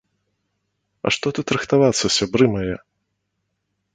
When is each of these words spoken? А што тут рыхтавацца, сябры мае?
А 1.09 1.11
што 1.17 1.27
тут 1.39 1.47
рыхтавацца, 1.57 2.05
сябры 2.17 2.45
мае? 2.57 2.75